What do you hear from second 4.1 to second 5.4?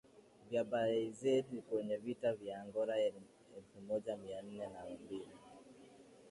mianne na mbili